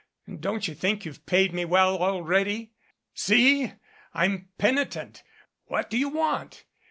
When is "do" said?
5.91-5.97